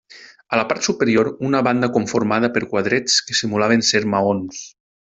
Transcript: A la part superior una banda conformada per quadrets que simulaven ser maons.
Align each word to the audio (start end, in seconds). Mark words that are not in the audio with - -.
A 0.55 0.57
la 0.59 0.63
part 0.71 0.87
superior 0.87 1.29
una 1.49 1.61
banda 1.69 1.91
conformada 1.99 2.51
per 2.57 2.67
quadrets 2.75 3.21
que 3.29 3.41
simulaven 3.43 3.89
ser 3.93 4.07
maons. 4.17 4.69